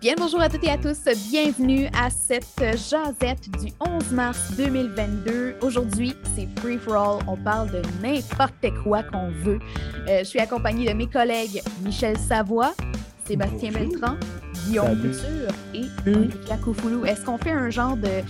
[0.00, 0.98] Bien bonjour à toutes et à tous.
[1.30, 5.56] Bienvenue à cette jasette du 11 mars 2022.
[5.60, 7.18] Aujourd'hui, c'est Free for All.
[7.28, 9.58] On parle de n'importe quoi qu'on veut.
[10.08, 12.72] Euh, je suis accompagnée de mes collègues Michel Savoie,
[13.26, 13.90] Sébastien Bonjour.
[13.90, 14.16] Beltran,
[14.64, 15.02] Guillaume.
[15.02, 16.10] Couture et.
[16.10, 17.04] Olivia Koufoulou.
[17.04, 18.22] Est-ce qu'on fait un genre de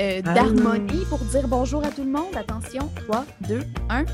[0.00, 2.36] euh, d'harmonie pour dire bonjour à tout le monde?
[2.36, 4.04] Attention, 3, 2, 1.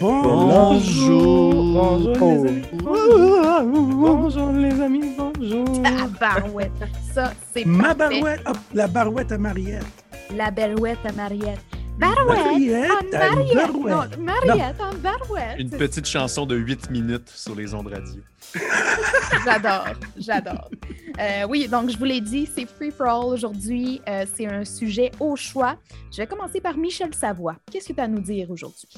[0.00, 1.54] Bonjour.
[1.62, 3.94] Bonjour, les amis.
[3.94, 5.64] Bonjour les amis, bonjour.
[5.84, 6.06] Ah,
[6.40, 6.72] barouette.
[7.12, 8.20] Ça, c'est Ma parfait.
[8.20, 9.84] barouette, hop, la barouette à Mariette.
[10.34, 11.60] La barouette à Mariette.
[11.98, 13.54] Barouette Mariette en Mariette.
[13.56, 14.18] barouette.
[14.18, 15.56] Non, Mariette en barouette.
[15.58, 18.20] Une petite chanson de 8 minutes sur les ondes radio.
[19.44, 20.70] J'adore, j'adore.
[21.20, 24.00] Euh, oui, donc je vous l'ai dit, c'est Free for All aujourd'hui.
[24.08, 25.76] Euh, c'est un sujet au choix.
[26.12, 27.56] Je vais commencer par Michel Savoie.
[27.70, 28.88] Qu'est-ce que tu as à nous dire aujourd'hui?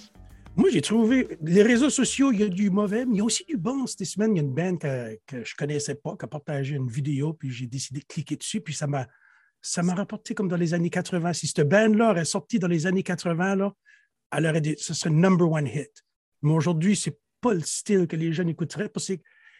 [0.56, 3.24] Moi, j'ai trouvé, les réseaux sociaux, il y a du mauvais, mais il y a
[3.24, 3.86] aussi du bon.
[3.86, 6.76] Cette semaine, il y a une band que, je ne connaissais pas qui a partagé
[6.76, 9.06] une vidéo, puis j'ai décidé de cliquer dessus, puis ça m'a
[9.60, 11.32] ça m'a rapporté comme dans les années 80.
[11.32, 13.74] Si cette band-là aurait sorti dans les années 80, là,
[14.30, 16.04] elle aurait des, ce serait number one hit.
[16.42, 19.14] Mais aujourd'hui, c'est pas le style que les jeunes écouteraient parce que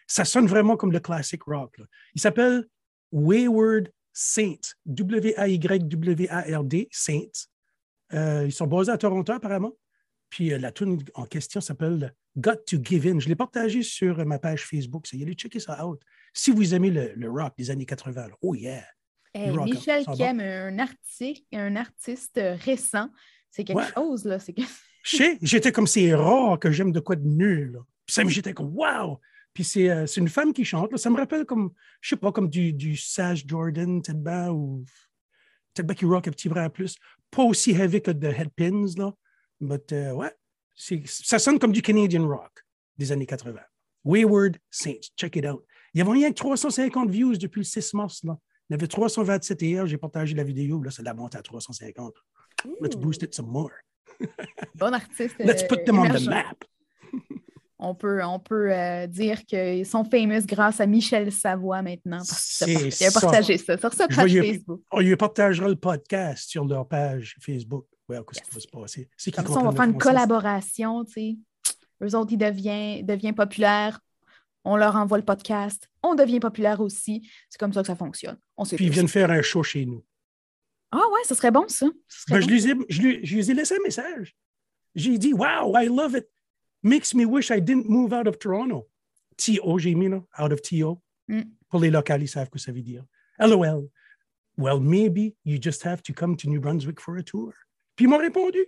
[0.07, 1.77] ça sonne vraiment comme le classic rock.
[2.15, 2.65] Il s'appelle
[3.11, 7.47] Wayward Saints, W-A-Y-W-A-R-D, Saints.
[8.13, 9.73] Euh, ils sont basés à Toronto, apparemment.
[10.29, 13.19] Puis euh, la tune en question s'appelle Got to Give In.
[13.19, 15.07] Je l'ai partagé sur euh, ma page Facebook.
[15.07, 16.01] Ça y est, allez checker ça out.
[16.33, 18.33] Si vous aimez le, le rock des années 80, là.
[18.41, 18.83] oh yeah!
[19.33, 23.09] Hey, rock, Michel qui aime un artiste, un artiste récent,
[23.51, 23.85] c'est quelque Ouais.
[23.93, 24.37] chose, là.
[25.03, 27.79] J'étais comme c'est rare que j'aime de quoi de nul.
[28.07, 29.19] j'étais comme wow!
[29.53, 30.91] Puis c'est euh, c'est une femme qui chante.
[30.91, 30.97] là.
[30.97, 34.83] Ça me rappelle comme, je sais pas, comme du, du Sage Jordan, peut-être bien, ou
[35.73, 36.95] peut-être bien qui rock un petit brin en plus.
[37.31, 39.13] Pas aussi heavy que The Headpins, là.
[39.59, 40.31] Mais euh, ouais,
[41.05, 42.63] ça sonne comme du Canadian rock
[42.97, 43.59] des années 80.
[44.03, 45.63] Wayward Saints, check it out.
[45.93, 48.23] Il y avait rien que 350 views depuis le 6 mars.
[48.23, 48.37] Là.
[48.69, 50.81] Il y avait 327 hier, j'ai partagé la vidéo.
[50.83, 52.13] Là, ça l'a monté à 350.
[52.81, 53.71] Let's boost it some more.
[54.75, 55.35] Bon artiste.
[55.39, 56.55] Let's put them on the map.
[57.79, 62.17] On peut, on peut euh, dire qu'ils sont famous grâce à Michel Savoie maintenant.
[62.17, 64.81] Parce il a partagé ça sur sa page Facebook.
[64.89, 67.85] On lui partagera le podcast sur leur page Facebook.
[68.09, 69.09] Ouais, qu'est-ce qui va se passer?
[69.17, 71.37] C'est Comme ça, on va faire une collaboration, tu sais.
[72.01, 73.99] Eux autres, ils deviennent, deviennent populaires.
[74.63, 75.89] On leur envoie le podcast.
[76.03, 77.29] On devient populaire aussi.
[77.49, 78.37] C'est comme ça que ça fonctionne.
[78.55, 80.03] On Puis ils viennent faire un show chez nous.
[80.91, 81.87] Ah ouais, ça serait bon, ça.
[82.29, 84.35] Ben, je, lui ai, je, lui, je lui ai laissé un message.
[84.95, 86.27] J'ai dit, Wow, I love it.
[86.83, 88.87] Makes me wish I didn't move out of Toronto.
[89.37, 91.01] T.O., j'ai mis, là, out of T.O.
[91.27, 91.41] Mm.
[91.69, 93.03] Pour les locaux, ils savent ce que ça veut dire.
[93.39, 93.89] LOL.
[94.57, 97.53] Well, maybe you just have to come to New Brunswick for a tour.
[97.97, 98.59] Puis ils m'ont répondu.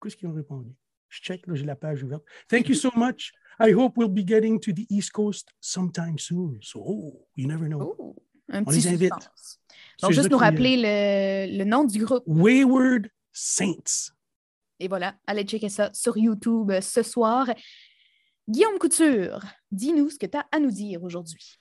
[0.00, 0.72] Qu'est-ce qu'ils ont répondu?
[1.08, 2.22] Je check, là, j'ai la page ouverte.
[2.48, 3.32] Thank you so much.
[3.58, 6.58] I hope we'll be getting to the East Coast sometime soon.
[6.62, 7.96] So, oh, you never know.
[7.98, 8.16] Oh,
[8.50, 9.12] un On petit les invite.
[9.14, 9.60] suspense.
[10.00, 12.22] Donc, juste nous rappeler le, le nom du groupe.
[12.26, 14.12] Wayward Saints.
[14.78, 17.48] Et voilà, allez checker ça sur YouTube ce soir.
[18.48, 19.40] Guillaume Couture,
[19.70, 21.54] dis-nous ce que tu as à nous dire aujourd'hui.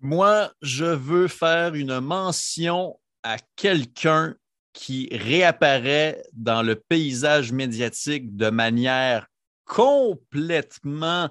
[0.00, 4.34] Moi, je veux faire une mention à quelqu'un
[4.74, 9.26] qui réapparaît dans le paysage médiatique de manière
[9.64, 11.30] complètement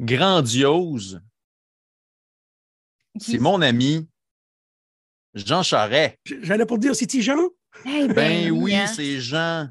[0.00, 1.20] grandiose.
[3.20, 4.08] Qui- C'est mon ami
[5.34, 6.16] Jean Charest.
[6.42, 7.38] J'allais pour dire, c'est-tu Jean?
[7.84, 9.68] Eh Ben oui, hein, c'est Jean.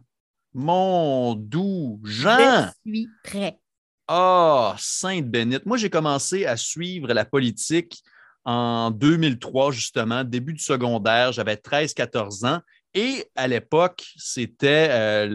[0.53, 2.71] Mon doux Je Jean.
[2.85, 3.59] suis prêt.
[4.07, 5.65] Ah, Sainte Bénite.
[5.65, 8.03] Moi, j'ai commencé à suivre la politique
[8.45, 11.31] en 2003, justement, début du secondaire.
[11.31, 12.61] J'avais 13-14 ans.
[12.93, 15.27] Et à l'époque, c'était euh,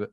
[0.00, 0.12] le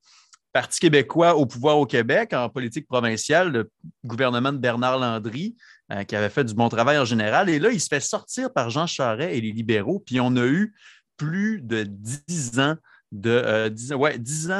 [0.54, 3.72] Parti québécois au pouvoir au Québec en politique provinciale, le
[4.06, 5.56] gouvernement de Bernard Landry,
[5.92, 7.50] euh, qui avait fait du bon travail en général.
[7.50, 10.00] Et là, il se fait sortir par Jean Charest et les libéraux.
[10.00, 10.76] Puis on a eu
[11.16, 12.76] plus de 10 ans
[13.12, 14.53] de euh, 10, ans- ouais, 10 ans,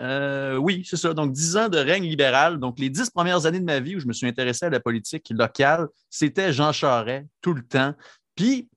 [0.00, 1.12] euh, oui, c'est ça.
[1.12, 2.58] Donc, 10 ans de règne libéral.
[2.58, 4.80] Donc, les 10 premières années de ma vie où je me suis intéressé à la
[4.80, 7.94] politique locale, c'était Jean Charest tout le temps.
[8.34, 8.68] Puis,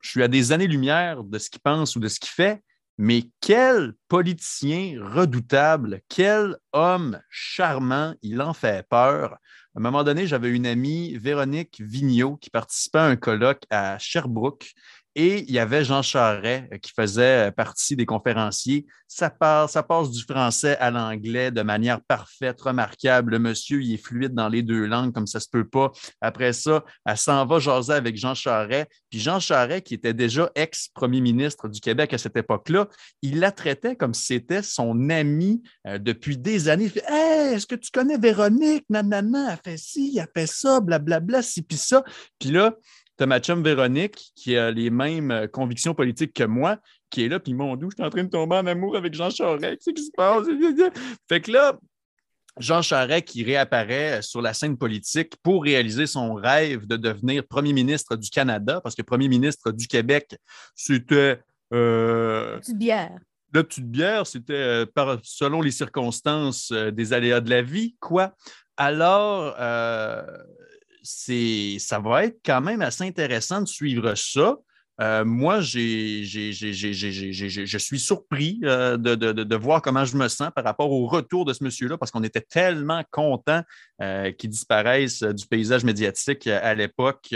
[0.00, 2.62] je suis à des années-lumière de ce qu'il pense ou de ce qu'il fait,
[2.98, 9.32] mais quel politicien redoutable, quel homme charmant, il en fait peur.
[9.32, 13.98] À un moment donné, j'avais une amie, Véronique Vigneault, qui participait à un colloque à
[13.98, 14.72] Sherbrooke
[15.18, 18.84] Et il y avait Jean Charret qui faisait partie des conférenciers.
[19.08, 19.72] Ça, passe,
[20.10, 23.32] du français à l'anglais de manière parfaite, remarquable.
[23.32, 25.90] Le monsieur, il est fluide dans les deux langues comme ça se peut pas.
[26.20, 28.88] Après ça, elle s'en va jaser avec Jean Charret.
[29.08, 32.86] Puis Jean Charret, qui était déjà ex-premier ministre du Québec à cette époque-là,
[33.22, 36.92] il la traitait comme si c'était son ami euh, depuis des années.
[36.94, 38.84] Il Hey, est-ce que tu connais Véronique?
[38.90, 42.04] Nanana, elle fait ci, elle fait ça, blablabla, ci, puis ça.
[42.38, 42.74] Puis là,
[43.16, 46.78] tu as ma chum Véronique qui a les mêmes euh, convictions politiques que moi,
[47.10, 49.14] qui est là, puis mon doux, je suis en train de tomber en amour avec
[49.14, 49.82] Jean Charest.
[49.84, 50.46] Qu'est-ce qui se passe?
[51.28, 51.78] Fait que là,
[52.58, 57.72] Jean Charest qui réapparaît sur la scène politique pour réaliser son rêve de devenir premier
[57.72, 60.36] ministre du Canada, parce que premier ministre du Québec,
[60.74, 61.40] c'était.
[61.72, 63.18] Euh, petite bière.
[63.52, 68.34] La petite bière, c'était euh, selon les circonstances euh, des aléas de la vie, quoi.
[68.76, 69.54] Alors,
[71.06, 74.56] c'est, ça va être quand même assez intéressant de suivre ça.
[75.00, 80.64] Euh, moi, j'ai, je suis surpris euh, de, de, voir comment je me sens par
[80.64, 83.62] rapport au retour de ce monsieur-là, parce qu'on était tellement content
[84.00, 87.34] euh, qu'il disparaisse du paysage médiatique à l'époque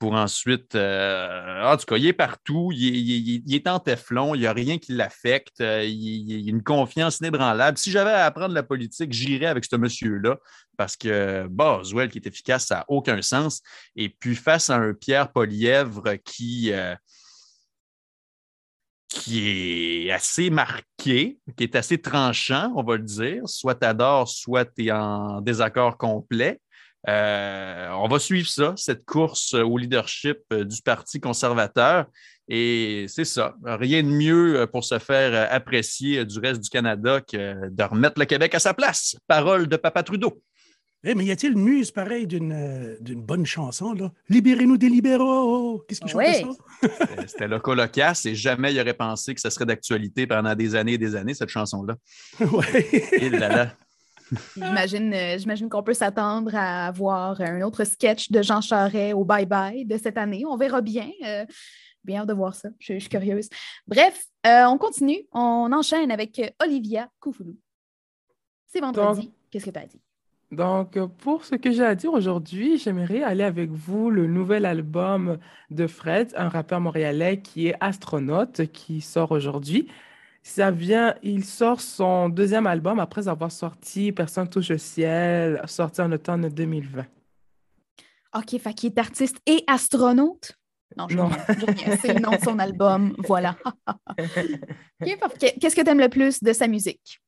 [0.00, 0.74] pour ensuite.
[0.74, 4.78] Euh, en tout cas, il est partout, il est, en téflon, il n'y a rien
[4.78, 7.76] qui l'affecte, euh, il, a une confiance inébranlable.
[7.78, 10.38] Si j'avais à apprendre la politique, j'irais avec ce monsieur-là
[10.76, 13.60] parce que Boswell, qui est efficace, ça n'a aucun sens.
[13.94, 16.72] Et puis, face à un Pierre Polièvre qui.
[16.72, 16.96] Euh,
[19.12, 23.42] qui est assez marqué, qui est assez tranchant, on va le dire.
[23.48, 26.60] Soit tu adores, soit tu es en désaccord complet.
[27.08, 32.06] Euh, on va suivre ça, cette course au leadership euh, du Parti conservateur.
[32.48, 33.54] Et c'est ça.
[33.64, 38.26] Rien de mieux pour se faire apprécier du reste du Canada que de remettre le
[38.26, 39.16] Québec à sa place.
[39.28, 40.42] Parole de Papa Trudeau.
[41.02, 44.12] Eh, mais y a-t-il une muse pareille d'une, bonne chanson, là?
[44.28, 45.82] Libérez-nous des libéraux!
[45.88, 46.44] Qu'est-ce qu'il oui.
[46.82, 46.88] ça?
[47.26, 50.94] C'était le colocasse et jamais il aurait pensé que ça serait d'actualité pendant des années
[50.94, 51.96] et des années, cette chanson-là.
[52.40, 52.64] Oui.
[54.56, 59.24] J'imagine, euh, j'imagine qu'on peut s'attendre à avoir un autre sketch de Jean Charest au
[59.24, 60.44] Bye Bye de cette année.
[60.46, 61.10] On verra bien.
[61.24, 61.44] Euh,
[62.04, 62.68] bien hâte de voir ça.
[62.78, 63.48] Je, suis curieuse.
[63.86, 65.26] Bref, euh, on continue.
[65.32, 67.56] On enchaîne avec Olivia Koufoulou.
[68.66, 69.32] C'est vendredi.
[69.50, 70.00] Qu'est-ce que tu as dit?
[70.52, 75.38] Donc, pour ce que j'ai à dire aujourd'hui, j'aimerais aller avec vous le nouvel album
[75.70, 79.88] de Fred, un rappeur montréalais qui est astronaute, qui sort aujourd'hui.
[80.42, 86.00] Ça vient, il sort son deuxième album après avoir sorti Personne touche le ciel, sorti
[86.00, 87.04] en automne 2020.
[88.36, 90.52] OK, fait qu'il est artiste et astronaute?
[90.96, 91.30] Non, je non.
[92.00, 93.14] C'est le nom de son album.
[93.26, 93.56] Voilà.
[95.00, 97.20] Qu'est-ce que tu aimes le plus de sa musique?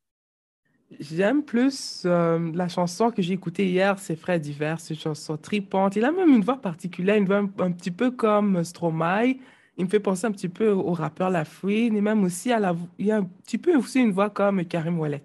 [1.01, 5.37] J'aime plus euh, la chanson que j'ai écoutée hier, c'est Fred Divers, c'est une chanson
[5.37, 5.97] tripante.
[5.97, 9.37] Il a même une voix particulière, une voix un, petit peu comme Stromae.
[9.77, 12.59] Il me fait penser un petit peu au rappeur La Fouine et même aussi à
[12.61, 12.77] la.
[12.99, 15.25] Il y a un petit peu aussi une voix comme Karim Ouellet.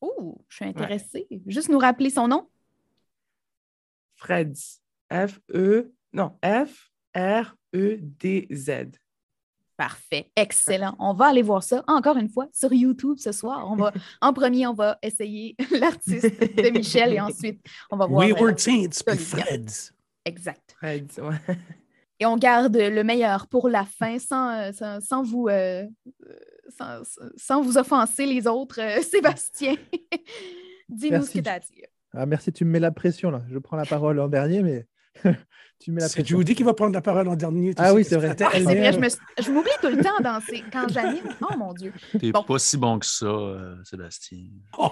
[0.00, 1.26] Oh, je suis intéressée.
[1.46, 2.48] Juste nous rappeler son nom?
[4.16, 4.56] Fred.
[5.12, 5.92] F-E.
[6.12, 7.50] Non, F-R-E-D-Z.
[9.76, 10.96] Parfait, excellent.
[10.98, 13.70] On va aller voir ça encore une fois sur YouTube ce soir.
[13.70, 13.92] On va,
[14.22, 17.60] en premier, on va essayer l'artiste de Michel et ensuite
[17.90, 18.20] on va voir.
[18.20, 19.92] Wayward Saints, Freds.
[20.24, 20.74] Exact.
[20.78, 21.38] Freds, ouais
[22.18, 25.84] et on garde le meilleur pour la fin sans, euh, sans, vous, euh,
[27.36, 28.80] sans, vous offenser les autres.
[28.80, 29.74] Euh, Sébastien,
[30.88, 31.86] dis-nous ce que tu as à dire.
[32.14, 33.42] Ah, merci, tu me mets la pression là.
[33.50, 34.86] Je prends la parole en dernier, mais
[35.78, 36.24] tu me mets la pression.
[36.24, 37.74] C'est Judy qui va prendre la parole en dernier.
[37.76, 38.34] Ah oui, c'est vrai.
[38.40, 38.92] Ah, c'est vrai,
[39.38, 40.40] je, m'oublie tout le temps dans
[40.72, 41.28] quand j'anime.
[41.42, 41.92] Oh mon Dieu.
[42.18, 42.42] T'es bon.
[42.42, 43.26] pas si bon que ça,
[43.84, 44.48] Sébastien.
[44.78, 44.90] Oh.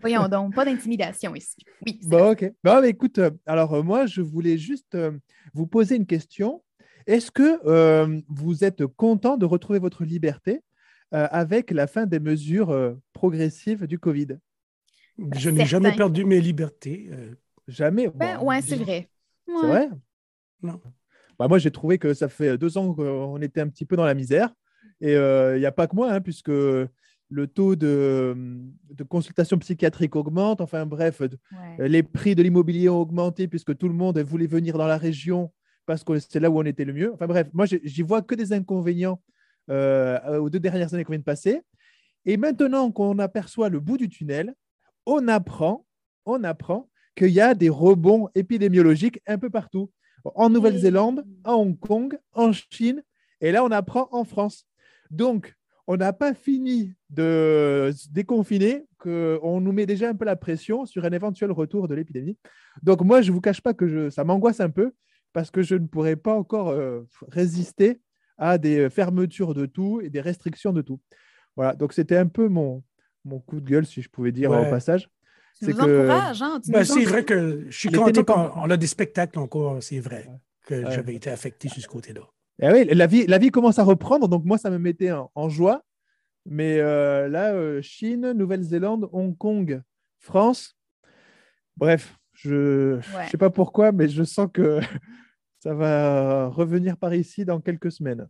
[0.00, 1.56] Voyons donc, pas d'intimidation ici.
[1.86, 2.00] Oui.
[2.04, 2.52] Bon, OK.
[2.62, 4.96] Bon, écoute, alors moi, je voulais juste
[5.52, 6.62] vous poser une question.
[7.06, 10.62] Est-ce que euh, vous êtes content de retrouver votre liberté
[11.12, 14.38] euh, avec la fin des mesures euh, progressives du Covid?
[15.36, 17.10] Je n'ai jamais perdu mes libertés.
[17.68, 19.08] Jamais ben, Oui, c'est vrai.
[19.46, 19.90] C'est vrai?
[20.62, 20.80] Non.
[21.38, 24.04] Bah, moi, j'ai trouvé que ça fait deux ans qu'on était un petit peu dans
[24.04, 24.52] la misère.
[25.00, 26.50] Et il n'y a pas que moi, hein, puisque
[27.30, 28.36] le taux de,
[29.08, 30.60] consultation psychiatrique augmente.
[30.60, 31.28] Enfin bref, euh,
[31.78, 35.52] les prix de l'immobilier ont augmenté puisque tout le monde voulait venir dans la région
[35.86, 37.12] parce que c'est là où on était le mieux.
[37.12, 39.20] Enfin bref, moi, j'y vois que des inconvénients
[39.70, 41.60] euh, aux deux dernières années qu'on vient de passer.
[42.26, 44.54] Et maintenant qu'on aperçoit le bout du tunnel,
[45.06, 45.86] on apprend,
[46.24, 49.90] on apprend qu'il y a des rebonds épidémiologiques un peu partout.
[50.24, 53.02] En Nouvelle-Zélande, à Hong Kong, en Chine,
[53.42, 54.66] et là, on apprend en France.
[55.10, 55.54] Donc,
[55.86, 60.86] on n'a pas fini de se déconfiner, qu'on nous met déjà un peu la pression
[60.86, 62.38] sur un éventuel retour de l'épidémie.
[62.82, 64.92] Donc moi, je ne vous cache pas que ça m'angoisse un peu,
[65.32, 68.00] parce que je ne pourrais pas encore euh, résister
[68.38, 71.00] à des fermetures de tout et des restrictions de tout.
[71.56, 72.82] Voilà, donc c'était un peu mon,
[73.24, 74.66] mon coup de gueule, si je pouvais dire Ouais.
[74.66, 75.08] au passage.
[75.60, 76.60] C'est que- hein?
[76.68, 80.26] Ben, c'est vrai que je suis content qu'on on a des spectacles encore, c'est vrai,
[80.66, 80.90] que Ouais.
[80.92, 82.22] j'avais été affecté sur ce côté-là.
[82.62, 85.30] Eh oui, la vie, la vie commence à reprendre, donc moi, ça me mettait en,
[85.34, 85.82] en joie.
[86.46, 89.82] Mais euh, là, euh, Chine, Nouvelle-Zélande, Hong Kong,
[90.20, 90.76] France,
[91.76, 93.28] bref, je ne Ouais.
[93.30, 94.80] sais pas pourquoi, mais je sens que
[95.60, 98.28] ça va revenir par ici dans quelques semaines.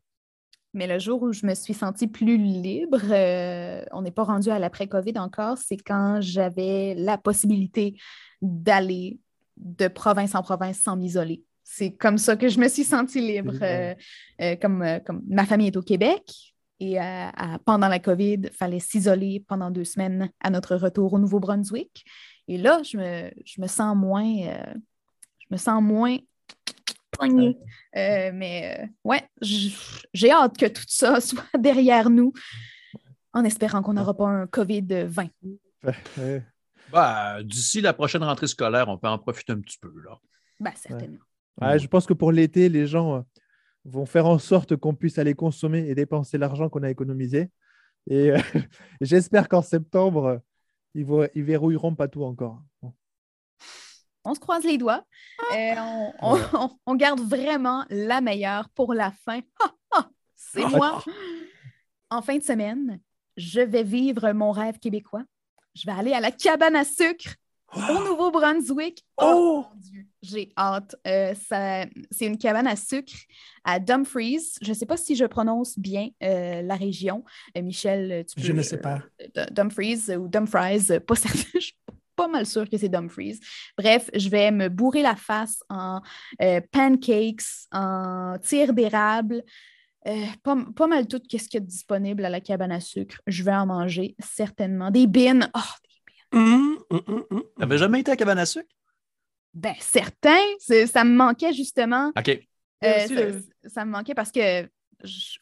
[0.72, 4.50] Mais le jour où je me suis sentie plus libre, euh, on n'est pas rendu
[4.50, 7.96] à l'après-COVID encore, c'est quand j'avais la possibilité
[8.42, 9.20] d'aller
[9.56, 11.44] de province en province sans m'isoler.
[11.66, 13.54] C'est comme ça que je me suis sentie libre.
[13.62, 13.94] euh,
[14.42, 16.22] euh, comme, euh, comme ma famille est au Québec
[16.78, 21.12] et euh, à- pendant la COVID, il fallait s'isoler pendant deux semaines à notre retour
[21.14, 22.04] au Nouveau-Brunswick.
[22.48, 24.74] Et là, je me, je me sens moins, euh,
[25.40, 26.18] je me sens moins
[27.10, 27.56] poignée.
[27.96, 29.22] Euh, mais euh, ouais,
[30.12, 32.32] j'ai hâte que tout ça soit derrière nous,
[33.32, 35.30] en espérant qu'on n'aura pas un COVID-20.
[36.18, 36.42] Ouais.
[36.92, 39.92] Bah, D'ici la prochaine rentrée scolaire, on peut en profiter un petit peu.
[40.04, 40.18] Là.
[40.60, 41.24] Ben, certainement.
[41.60, 43.20] Ouais, je pense que pour l'été, les gens euh,
[43.84, 47.50] vont faire en sorte qu'on puisse aller consommer et dépenser l'argent qu'on a économisé.
[48.08, 48.38] Et euh,
[49.00, 50.38] j'espère qu'en septembre, euh,
[50.94, 52.60] ils, ils verrouilleront pas tout encore.
[52.82, 52.92] Bon.
[54.24, 55.04] On se croise les doigts.
[55.54, 59.40] Euh, on, on- on- on garde vraiment la meilleure pour la fin.
[60.34, 61.02] C'est moi.
[62.10, 63.00] En fin de semaine,
[63.36, 65.24] je vais vivre mon rêve québécois.
[65.74, 67.34] Je vais aller à la cabane à sucre
[67.76, 69.04] au Nouveau-Brunswick.
[69.18, 69.64] Oh!
[69.72, 70.96] mon Dieu, j'ai hâte.
[71.06, 73.12] Euh, ça- c'est une cabane à sucre
[73.64, 74.40] à Dumfries.
[74.62, 77.24] Je ne sais pas si je prononce bien euh, la région.
[77.56, 78.42] Euh, Michel, tu peux...
[78.46, 79.00] Je ne sais pas.
[79.50, 81.48] Dumfries ou Dumfries, pas certain.
[81.54, 81.76] Je suis
[82.16, 83.40] pas mal sûre que c'est Dumfries.
[83.76, 86.00] Bref, je vais me bourrer la face en
[86.70, 89.42] pancakes, en tir d'érable.
[90.06, 92.80] euh, pas, pas mal tout ce qu'il y a de disponible à la cabane à
[92.80, 93.20] sucre.
[93.26, 94.90] Je vais en manger certainement.
[94.90, 95.48] Des bines.
[95.56, 95.60] Oh,
[96.34, 97.42] Hum, hum, hum.
[97.58, 98.68] T'avais jamais été à cabane à sucre?
[99.52, 102.12] Ben, certain, c'est- ça me manquait justement.
[102.18, 102.28] OK.
[102.28, 104.68] Euh, ça, le- ça me manquait parce que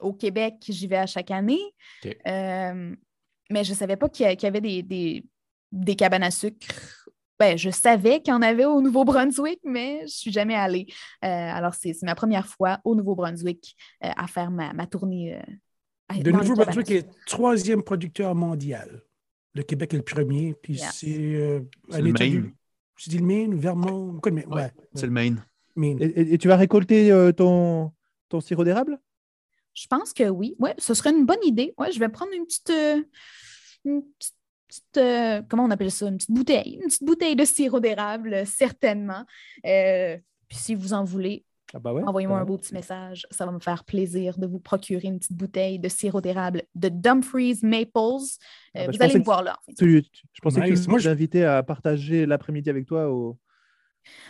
[0.01, 1.61] au Québec, j'y vais à chaque année.
[2.05, 2.17] OK.
[2.27, 2.95] Euh,
[3.51, 5.25] mais je ne savais pas qu'il y avait des, des,
[5.73, 6.67] des cabanes à sucre.
[7.39, 10.87] Ben, je savais qu'il y en avait au Nouveau-Brunswick, mais je ne suis jamais allée.
[11.25, 15.35] Euh, alors, c'est c'est ma première fois au Nouveau-Brunswick euh, à faire ma, ma tournée.
[15.37, 15.41] euh,
[16.09, 19.03] à- Le Nouveau-Brunswick est troisième producteur mondial.
[19.55, 22.53] Le Québec est le premier, puis c'est euh, C'est le Maine.
[22.97, 24.19] Je dis le Maine, Vermont?
[24.25, 25.45] Ouais, C'est le Maine.
[25.77, 25.99] Maine.
[26.01, 27.93] Et, tu vas récolter euh, ton,
[28.29, 28.99] ton sirop d'érable?
[29.75, 30.55] Je pense que oui.
[30.59, 31.75] Ouais, ce serait une bonne idée.
[31.79, 32.71] Ouais, je vais prendre une petite.
[32.71, 33.03] euh,
[33.85, 34.35] une petite-
[34.69, 36.09] petite, euh, comment on appelle ça?
[36.09, 36.75] Une petite bouteille.
[36.83, 39.25] Une petite bouteille de sirop d'érable, certainement.
[39.67, 40.17] Euh,
[40.49, 43.27] puis si vous en voulez, Ah bah ouais, envoyez-moi un beau petit message.
[43.31, 46.89] Ça va me faire plaisir de vous procurer une petite bouteille de sirop d'érable de
[46.89, 47.97] Dumfries Maples.
[47.97, 48.19] Euh,
[48.75, 49.57] Ah bah, je vous allez me voir là.
[49.61, 49.75] en fait.
[49.77, 50.87] Tu- tu- je pensais que Nice.
[50.89, 53.39] Moi, je- invitais à partager l'après-midi avec toi au.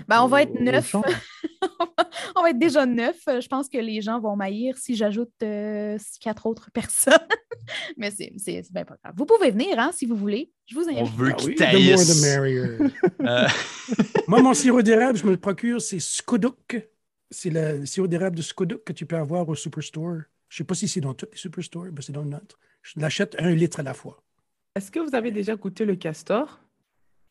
[0.06, 0.94] Ben, on va être neuf.
[2.36, 3.16] on va être déjà neuf.
[3.28, 7.14] Euh, Je pense que les gens vont m'haïr si j'ajoute euh, quatre autres personnes.
[7.96, 9.14] Mais c'est c'est- c'est bien pas grave.
[9.16, 10.52] Vous pouvez venir hein, si vous voulez.
[10.66, 11.14] Je vous On invite.
[11.16, 12.22] veut Ah qu'ils taillissent.
[12.22, 12.60] merrier.
[13.22, 13.46] Euh,
[14.28, 16.88] Moi, mon sirop d'érable, je me le procure, c'est Skoduk.
[17.32, 20.16] C'est le sirop d'érable de Skoduk que tu peux avoir au Superstore.
[20.48, 22.58] Je ne sais pas si c'est dans tous les Superstores, mais c'est dans le nôtre.
[22.82, 24.22] Je l'achète un litre à la fois.
[24.76, 26.60] Est-ce que vous avez déjà goûté le castor?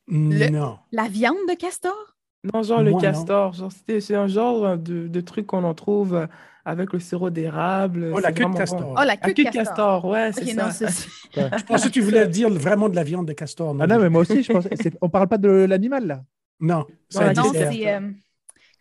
[0.07, 0.79] Le- Non.
[0.91, 2.15] La viande de castor?
[2.51, 3.07] Non, genre le Moi, non.
[3.07, 3.53] castor.
[3.53, 6.27] Genre, c'est un genre de, de truc qu'on en trouve euh,
[6.65, 8.11] avec le sirop d'érable.
[8.13, 8.81] Oh, la C'est queue de castor.
[8.81, 8.93] bon.
[8.93, 9.65] Oh, la La queue queue de de castor.
[10.01, 10.65] castor, ouais, c'est ça.
[10.65, 13.75] non, c'est- Je pensais que tu voulais dire vraiment de la viande de castor.
[13.79, 16.23] Ah non, mais moi aussi, je c'est- On parle pas de l'animal là.
[16.59, 17.87] Non, Non, Non, c'est.
[17.93, 18.09] euh,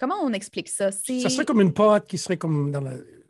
[0.01, 0.91] comment on explique ça?
[0.91, 2.95] Ça serait comme une pâte qui serait comme dans la.
[2.95, 3.23] de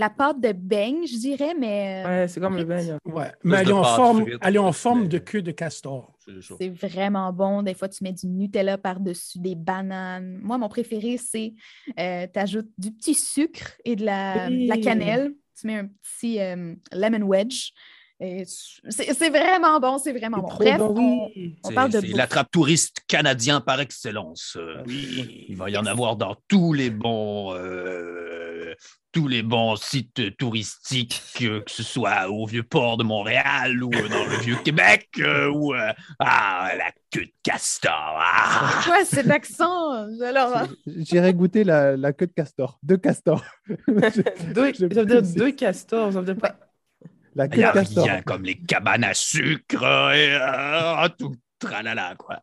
[0.00, 2.96] la pâte de beigne, je dirais, mais euh, Ouais, c'est comme le beigne.
[3.04, 3.30] Ouais.
[3.44, 5.50] Mais elle est en pâte forme, frite, elle est en forme mais- de queue de
[5.52, 6.16] castor.
[6.58, 7.62] c'est vraiment bon.
[7.62, 10.38] Des fois, tu mets du Nutella par-dessus des bananes.
[10.42, 11.54] Moi, mon préféré, c'est
[11.96, 15.34] tu ajoutes du petit sucre et de la, de la cannelle.
[15.60, 17.72] Tu mets un petit euh, lemon wedge.
[18.20, 20.48] C'est c'est vraiment bon, c'est vraiment C'est bon.
[20.56, 21.30] Bref, bon, on,
[21.64, 24.56] on C'est- parle de C'est l'attrape-touriste canadien par excellence.
[24.58, 25.46] Euh, Oui.
[25.48, 28.74] Il va y en avoir dans tous les bons, euh,
[29.12, 34.08] tous les bons sites touristiques, que, que ce soit au Vieux-Port de Montréal ou euh,
[34.08, 37.92] dans le Vieux-Québec euh, ou euh, ah, la queue de castor.
[38.20, 38.80] Ah!
[38.84, 39.92] Quoi, cet accent?
[40.22, 42.80] Alors, J'irais goûter la, la queue de castor.
[42.82, 43.44] De castor.
[43.86, 46.12] Deux, Je- ça veut dire deux castors.
[46.12, 46.56] Ça veut dire pas...
[47.38, 48.04] La de a castor.
[48.04, 49.82] rien comme les cabanes à sucre
[50.14, 52.40] et euh, tout tralala, quoi.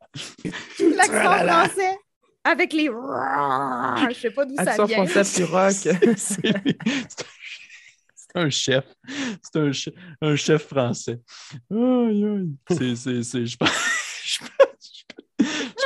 [0.80, 1.98] l'accent français.
[2.44, 2.86] avec les.
[2.86, 5.06] Je sais pas d'où ça Accent vient.
[5.06, 5.74] français puis rock.
[6.18, 6.56] C'est
[8.16, 8.84] c'est un chef.
[9.42, 11.20] C'est un, che- un chef français.
[11.72, 12.50] Aïe, aïe.
[12.70, 13.70] C'est- c'est- c'est- je pense-
[14.28, 14.38] je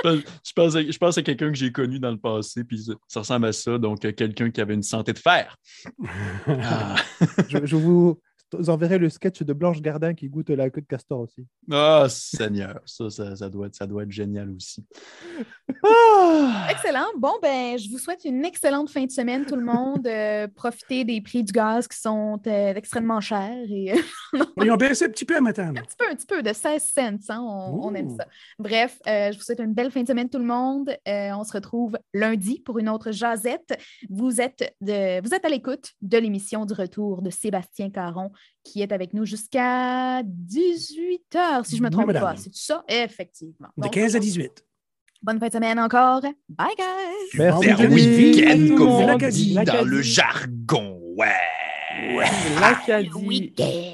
[0.02, 2.80] pense- je pense- à- je pense à quelqu'un que j'ai connu dans le passé, puis
[2.84, 3.78] ça, ça ressemble à ça.
[3.78, 5.56] Donc, euh, quelqu'un qui avait une santé de fer.
[6.48, 6.96] Ah,
[7.50, 8.20] Je, je vous
[8.68, 11.46] enverrai le sketch de Blanche Gardin qui goûte la queue de castor aussi.
[11.72, 14.86] Ah, Seigneur, ça, ça, ça doit être, ça doit être génial aussi.
[15.84, 16.68] Ah!
[16.72, 17.08] Excellent.
[17.18, 20.06] Bon, ben, je vous souhaite une excellente fin de semaine, tout le monde.
[20.08, 23.94] Euh, profitez des prix du gaz qui sont euh, extrêmement chers et
[24.64, 25.72] Ils ont baissé un petit peu à matin.
[25.72, 25.82] là.
[25.82, 27.02] un petit peu, un petit peu, de 16 cents.
[27.30, 28.26] hein, on, on aime ça.
[28.58, 30.90] Bref, euh, je vous souhaite une belle fin de semaine, tout le monde.
[31.08, 33.78] Euh, on se retrouve lundi pour une autre jasette.
[34.10, 38.32] Vous êtes, de, vous êtes à l'écoute de l'émission du retour de Sébastien Caron
[38.64, 42.36] qui est avec nous jusqu'à 18 h, si je ne me trompe pas.
[42.36, 42.84] C'est ça?
[42.88, 43.70] Effectivement.
[43.78, 44.66] De Donc, 15 à 18.
[45.22, 46.22] Bonne fin de semaine encore.
[46.22, 47.38] Bye, guys!
[47.38, 48.32] Merci, Julie.
[48.38, 49.48] week-end, comme on L'Acadie.
[49.48, 50.98] dit dans le jargon.
[51.18, 52.26] Ouais.
[52.60, 53.10] L'Acadie.
[53.14, 53.92] Week-end!